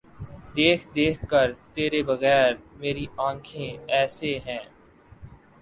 دیکھ 0.55 0.83
دیکھ 0.95 1.21
کہ 1.29 1.41
تیرے 1.73 2.01
بغیر 2.03 2.49
میری 2.79 3.05
آنکھیں 3.27 3.69
ایسے 3.89 4.37
ہیں۔ 4.45 4.63